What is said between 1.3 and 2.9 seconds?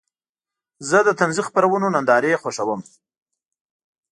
خپرونو نندارې خوښوم.